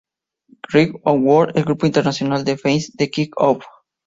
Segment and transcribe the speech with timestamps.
[0.71, 3.63] Kick Off World, el grupo internacional de fanes de Kick off.